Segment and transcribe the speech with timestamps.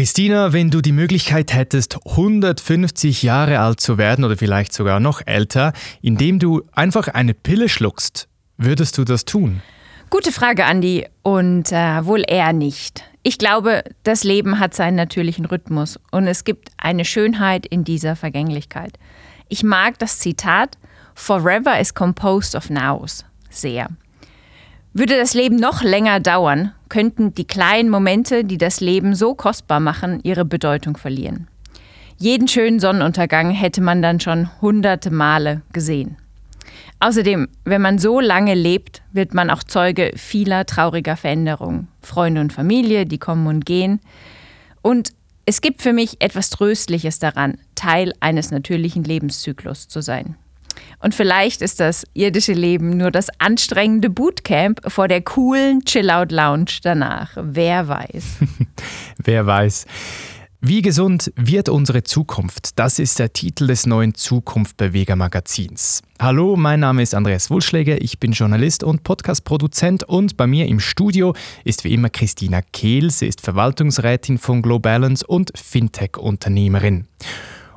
[0.00, 5.20] Christina, wenn du die Möglichkeit hättest, 150 Jahre alt zu werden oder vielleicht sogar noch
[5.26, 8.26] älter, indem du einfach eine Pille schluckst,
[8.56, 9.60] würdest du das tun?
[10.08, 11.06] Gute Frage, Andi.
[11.20, 13.04] Und äh, wohl eher nicht.
[13.22, 18.16] Ich glaube, das Leben hat seinen natürlichen Rhythmus und es gibt eine Schönheit in dieser
[18.16, 18.98] Vergänglichkeit.
[19.50, 20.78] Ich mag das Zitat
[21.14, 23.90] Forever is composed of nows sehr.
[24.94, 29.80] Würde das Leben noch länger dauern, könnten die kleinen Momente, die das Leben so kostbar
[29.80, 31.48] machen, ihre Bedeutung verlieren.
[32.18, 36.18] Jeden schönen Sonnenuntergang hätte man dann schon hunderte Male gesehen.
[36.98, 41.88] Außerdem, wenn man so lange lebt, wird man auch Zeuge vieler trauriger Veränderungen.
[42.02, 44.00] Freunde und Familie, die kommen und gehen.
[44.82, 45.12] Und
[45.46, 50.36] es gibt für mich etwas Tröstliches daran, Teil eines natürlichen Lebenszyklus zu sein.
[51.00, 57.30] Und vielleicht ist das irdische Leben nur das anstrengende Bootcamp vor der coolen Chill-Out-Lounge danach.
[57.36, 58.24] Wer weiß.
[59.24, 59.86] Wer weiß.
[60.62, 62.78] Wie gesund wird unsere Zukunft?
[62.78, 66.02] Das ist der Titel des neuen Zukunftbeweger Magazins.
[66.20, 70.78] Hallo, mein Name ist Andreas Wulschläger, ich bin Journalist und Podcast-Produzent und bei mir im
[70.78, 73.10] Studio ist wie immer Christina Kehl.
[73.10, 77.06] Sie ist Verwaltungsrätin von Globalance und Fintech-Unternehmerin.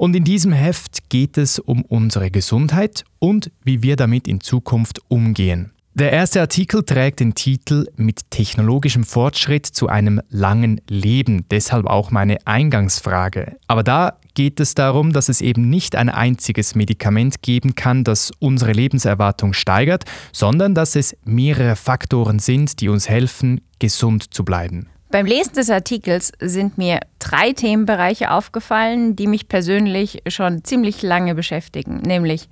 [0.00, 4.98] Und in diesem Heft geht es um unsere Gesundheit und wie wir damit in Zukunft
[5.08, 5.72] umgehen.
[5.92, 12.10] Der erste Artikel trägt den Titel Mit technologischem Fortschritt zu einem langen Leben, deshalb auch
[12.10, 13.56] meine Eingangsfrage.
[13.66, 18.30] Aber da geht es darum, dass es eben nicht ein einziges Medikament geben kann, das
[18.38, 24.88] unsere Lebenserwartung steigert, sondern dass es mehrere Faktoren sind, die uns helfen, gesund zu bleiben.
[25.10, 31.34] Beim Lesen des Artikels sind mir drei Themenbereiche aufgefallen, die mich persönlich schon ziemlich lange
[31.34, 32.48] beschäftigen, nämlich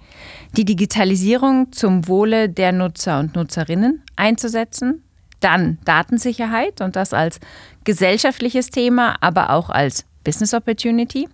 [0.56, 5.05] die Digitalisierung zum Wohle der Nutzer und Nutzerinnen einzusetzen,
[5.39, 7.39] dann Datensicherheit und das als
[7.84, 11.28] gesellschaftliches Thema, aber auch als Business Opportunity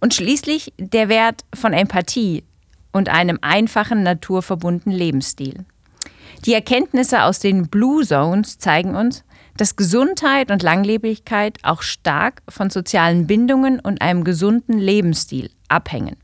[0.00, 2.44] und schließlich der Wert von Empathie
[2.92, 5.64] und einem einfachen, naturverbundenen Lebensstil.
[6.44, 9.24] Die Erkenntnisse aus den Blue Zones zeigen uns,
[9.56, 16.16] dass Gesundheit und Langlebigkeit auch stark von sozialen Bindungen und einem gesunden Lebensstil abhängen.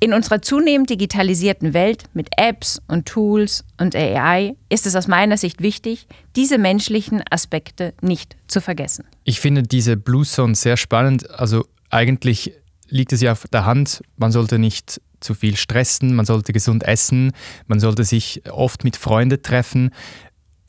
[0.00, 5.36] In unserer zunehmend digitalisierten Welt mit Apps und Tools und AI ist es aus meiner
[5.36, 9.04] Sicht wichtig, diese menschlichen Aspekte nicht zu vergessen.
[9.24, 11.30] Ich finde diese Blue Zone sehr spannend.
[11.30, 12.52] Also eigentlich
[12.88, 16.84] liegt es ja auf der Hand, man sollte nicht zu viel stressen, man sollte gesund
[16.84, 17.32] essen,
[17.66, 19.90] man sollte sich oft mit Freunden treffen.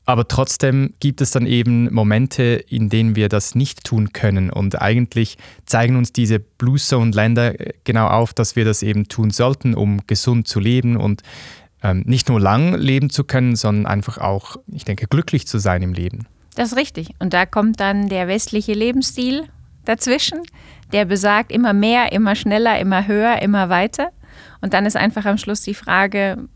[0.07, 4.49] Aber trotzdem gibt es dann eben Momente, in denen wir das nicht tun können.
[4.49, 9.31] Und eigentlich zeigen uns diese Blue Zone-Länder äh, genau auf, dass wir das eben tun
[9.31, 11.23] sollten, um gesund zu leben und
[11.83, 15.81] ähm, nicht nur lang leben zu können, sondern einfach auch, ich denke, glücklich zu sein
[15.81, 16.25] im Leben.
[16.55, 17.09] Das ist richtig.
[17.19, 19.43] Und da kommt dann der westliche Lebensstil
[19.83, 20.39] dazwischen,
[20.93, 24.11] der besagt immer mehr, immer schneller, immer höher, immer weiter.
[24.61, 26.47] Und dann ist einfach am Schluss die Frage,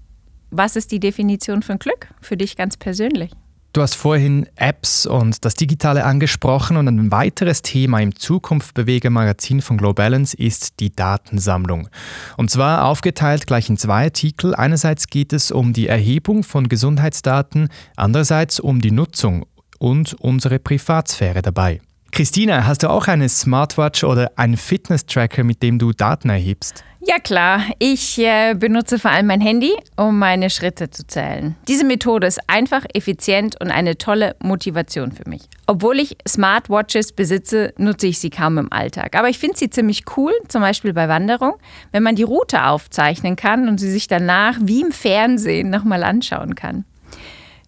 [0.51, 3.31] was ist die Definition von Glück für dich ganz persönlich?
[3.73, 9.77] Du hast vorhin Apps und das Digitale angesprochen und ein weiteres Thema im Zukunftbeweger-Magazin von
[9.77, 11.87] Globalance ist die Datensammlung.
[12.35, 14.53] Und zwar aufgeteilt gleich in zwei Artikel.
[14.55, 19.45] Einerseits geht es um die Erhebung von Gesundheitsdaten, andererseits um die Nutzung
[19.79, 21.79] und unsere Privatsphäre dabei.
[22.11, 26.83] Christina, hast du auch eine Smartwatch oder einen Fitness-Tracker, mit dem du Daten erhebst?
[27.03, 31.55] Ja klar, ich äh, benutze vor allem mein Handy, um meine Schritte zu zählen.
[31.67, 35.41] Diese Methode ist einfach, effizient und eine tolle Motivation für mich.
[35.65, 39.15] Obwohl ich Smartwatches besitze, nutze ich sie kaum im Alltag.
[39.15, 41.53] Aber ich finde sie ziemlich cool, zum Beispiel bei Wanderung,
[41.91, 46.53] wenn man die Route aufzeichnen kann und sie sich danach wie im Fernsehen nochmal anschauen
[46.53, 46.85] kann.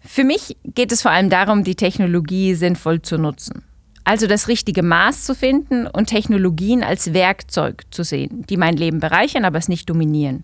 [0.06, 3.64] Für mich geht es vor allem darum, die Technologie sinnvoll zu nutzen.
[4.04, 9.00] Also das richtige Maß zu finden und Technologien als Werkzeug zu sehen, die mein Leben
[9.00, 10.44] bereichern, aber es nicht dominieren.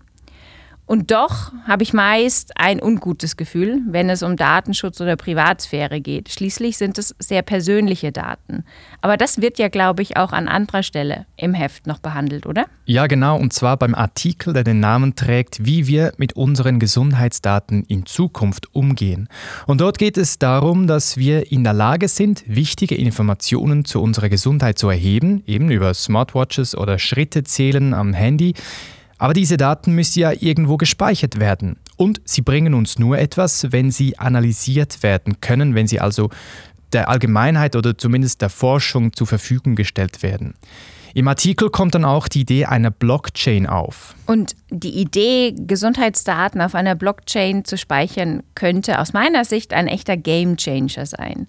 [0.90, 6.30] Und doch habe ich meist ein ungutes Gefühl, wenn es um Datenschutz oder Privatsphäre geht.
[6.30, 8.64] Schließlich sind es sehr persönliche Daten.
[9.00, 12.66] Aber das wird ja, glaube ich, auch an anderer Stelle im Heft noch behandelt, oder?
[12.86, 13.38] Ja, genau.
[13.38, 18.74] Und zwar beim Artikel, der den Namen trägt, wie wir mit unseren Gesundheitsdaten in Zukunft
[18.74, 19.28] umgehen.
[19.68, 24.28] Und dort geht es darum, dass wir in der Lage sind, wichtige Informationen zu unserer
[24.28, 28.54] Gesundheit zu erheben, eben über Smartwatches oder Schritte zählen am Handy.
[29.20, 31.76] Aber diese Daten müssen ja irgendwo gespeichert werden.
[31.98, 36.30] Und sie bringen uns nur etwas, wenn sie analysiert werden können, wenn sie also
[36.94, 40.54] der Allgemeinheit oder zumindest der Forschung zur Verfügung gestellt werden.
[41.12, 44.14] Im Artikel kommt dann auch die Idee einer Blockchain auf.
[44.24, 50.16] Und die Idee, Gesundheitsdaten auf einer Blockchain zu speichern, könnte aus meiner Sicht ein echter
[50.16, 51.46] Gamechanger sein.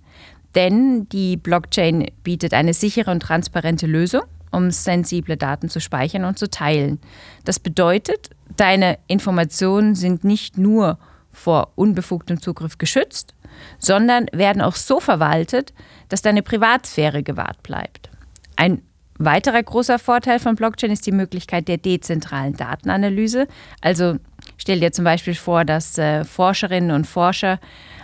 [0.56, 6.38] Denn die Blockchain bietet eine sichere und transparente Lösung, um sensible Daten zu speichern und
[6.38, 7.00] zu teilen.
[7.46, 10.98] Das bedeutet, deine Informationen sind nicht nur
[11.32, 13.34] vor unbefugtem Zugriff geschützt,
[13.80, 15.74] sondern werden auch so verwaltet,
[16.10, 18.10] dass deine Privatsphäre gewahrt bleibt.
[18.56, 18.82] Ein
[19.18, 23.48] weiterer großer Vorteil von Blockchain ist die Möglichkeit der dezentralen Datenanalyse.
[23.82, 24.18] Also
[24.58, 27.60] stell dir zum Beispiel vor, dass äh, Forscherinnen und Forscher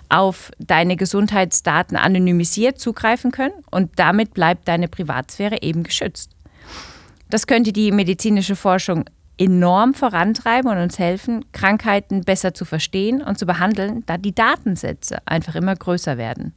[0.09, 6.31] auf deine Gesundheitsdaten anonymisiert zugreifen können und damit bleibt deine Privatsphäre eben geschützt.
[7.30, 9.06] Das könnte die medizinische Forschung
[9.38, 15.19] enorm vorantreiben und uns helfen, Krankheiten besser zu verstehen und zu behandeln, da die Datensätze
[15.25, 16.54] einfach immer größer werden.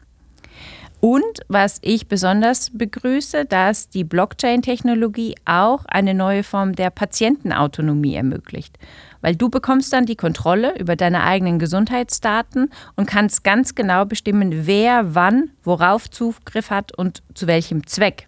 [1.00, 8.78] Und was ich besonders begrüße, dass die Blockchain-Technologie auch eine neue Form der Patientenautonomie ermöglicht.
[9.22, 14.66] Weil du bekommst dann die Kontrolle über deine eigenen Gesundheitsdaten und kannst ganz genau bestimmen,
[14.66, 18.26] wer wann worauf Zugriff hat und zu welchem Zweck.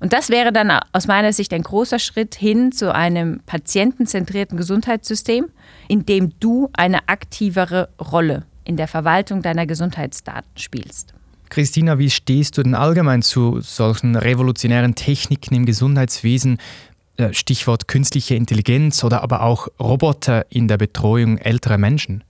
[0.00, 5.48] Und das wäre dann aus meiner Sicht ein großer Schritt hin zu einem patientenzentrierten Gesundheitssystem,
[5.88, 11.12] in dem du eine aktivere Rolle in der Verwaltung deiner Gesundheitsdaten spielst.
[11.50, 16.58] Christina, wie stehst du denn allgemein zu solchen revolutionären Techniken im Gesundheitswesen?
[17.16, 22.24] Äh, Stichwort künstliche Intelligenz oder aber auch Roboter in der Betreuung älterer Menschen?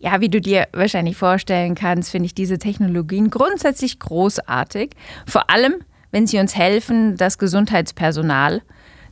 [0.00, 4.90] Ja, wie du dir wahrscheinlich vorstellen kannst, finde ich diese Technologien grundsätzlich großartig.
[5.26, 5.76] Vor allem,
[6.12, 8.62] wenn sie uns helfen, das Gesundheitspersonal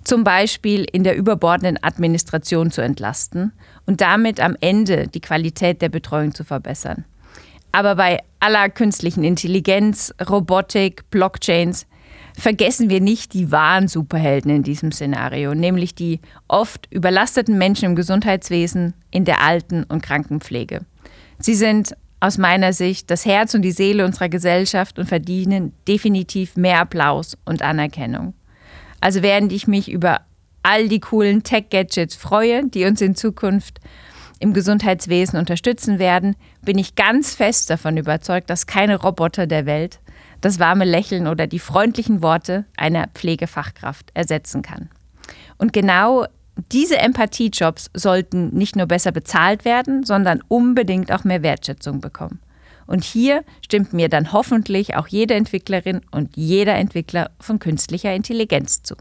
[0.04, 3.52] zum Beispiel in der überbordenden Administration zu entlasten
[3.86, 7.04] und damit am Ende die Qualität der Betreuung zu verbessern.
[7.72, 11.86] Aber bei aller künstlichen Intelligenz, Robotik, Blockchains
[12.36, 17.96] vergessen wir nicht die wahren Superhelden in diesem Szenario, nämlich die oft überlasteten Menschen im
[17.96, 20.80] Gesundheitswesen, in der Alten- und Krankenpflege.
[21.38, 26.56] Sie sind aus meiner Sicht das Herz und die Seele unserer Gesellschaft und verdienen definitiv
[26.56, 28.34] mehr Applaus und Anerkennung.
[29.00, 30.20] Also während ich mich über
[30.62, 33.80] all die coolen Tech-Gadgets freue, die uns in Zukunft
[34.38, 40.00] im Gesundheitswesen unterstützen werden, bin ich ganz fest davon überzeugt, dass keine Roboter der Welt
[40.40, 44.88] das warme Lächeln oder die freundlichen Worte einer Pflegefachkraft ersetzen kann.
[45.58, 46.26] Und genau
[46.72, 52.40] diese Empathiejobs sollten nicht nur besser bezahlt werden, sondern unbedingt auch mehr Wertschätzung bekommen.
[52.86, 58.82] Und hier stimmt mir dann hoffentlich auch jede Entwicklerin und jeder Entwickler von künstlicher Intelligenz
[58.82, 58.96] zu.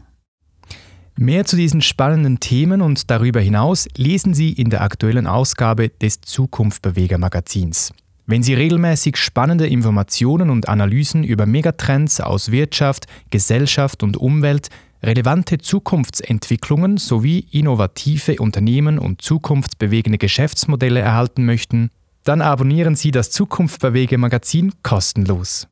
[1.16, 6.20] Mehr zu diesen spannenden Themen und darüber hinaus lesen Sie in der aktuellen Ausgabe des
[6.20, 7.92] Zukunftbeweger Magazins.
[8.26, 14.68] Wenn Sie regelmäßig spannende Informationen und Analysen über Megatrends aus Wirtschaft, Gesellschaft und Umwelt
[15.02, 21.90] relevante Zukunftsentwicklungen sowie innovative Unternehmen und zukunftsbewegende Geschäftsmodelle erhalten möchten,
[22.24, 25.69] dann abonnieren Sie das Zukunftsbewege Magazin kostenlos.